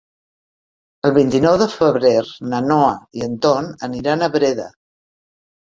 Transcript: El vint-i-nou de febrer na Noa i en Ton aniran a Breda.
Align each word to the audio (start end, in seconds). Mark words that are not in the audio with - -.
El 1.09 1.13
vint-i-nou 1.17 1.57
de 1.63 1.67
febrer 1.75 2.15
na 2.55 2.63
Noa 2.71 2.89
i 3.21 3.25
en 3.29 3.39
Ton 3.47 3.71
aniran 3.91 4.25
a 4.25 4.33
Breda. 4.41 4.69